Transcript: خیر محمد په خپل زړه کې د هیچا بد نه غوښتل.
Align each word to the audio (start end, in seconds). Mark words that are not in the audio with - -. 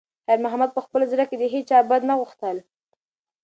خیر 0.25 0.39
محمد 0.45 0.69
په 0.73 0.81
خپل 0.85 1.01
زړه 1.11 1.25
کې 1.29 1.35
د 1.39 1.43
هیچا 1.53 1.77
بد 1.89 2.01
نه 2.09 2.13
غوښتل. 2.19 2.57